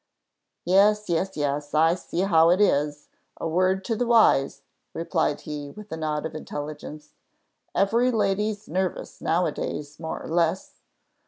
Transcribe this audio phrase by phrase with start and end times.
[0.65, 3.07] "Yes, yes, yes; I see how it is.
[3.37, 4.63] A word to the wise,"
[4.95, 7.13] replied he, with a nod of intelligence.
[7.75, 10.81] "Every lady's nervous now a days, more or less.